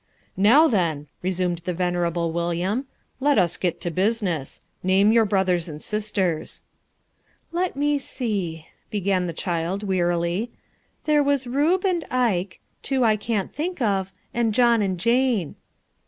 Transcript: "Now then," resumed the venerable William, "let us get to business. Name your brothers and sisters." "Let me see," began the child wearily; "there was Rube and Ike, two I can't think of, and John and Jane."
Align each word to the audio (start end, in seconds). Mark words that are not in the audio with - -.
"Now 0.35 0.67
then," 0.67 1.09
resumed 1.21 1.59
the 1.59 1.75
venerable 1.75 2.31
William, 2.31 2.87
"let 3.19 3.37
us 3.37 3.55
get 3.55 3.79
to 3.81 3.91
business. 3.91 4.63
Name 4.81 5.11
your 5.11 5.25
brothers 5.25 5.69
and 5.69 5.79
sisters." 5.79 6.63
"Let 7.51 7.75
me 7.75 7.99
see," 7.99 8.65
began 8.89 9.27
the 9.27 9.31
child 9.31 9.83
wearily; 9.83 10.49
"there 11.05 11.21
was 11.21 11.45
Rube 11.45 11.85
and 11.85 12.03
Ike, 12.09 12.59
two 12.81 13.03
I 13.03 13.15
can't 13.15 13.53
think 13.53 13.79
of, 13.79 14.11
and 14.33 14.55
John 14.55 14.81
and 14.81 14.99
Jane." 14.99 15.53